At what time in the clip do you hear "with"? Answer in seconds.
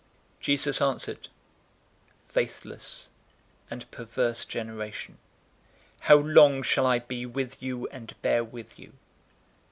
7.27-7.61, 8.43-8.79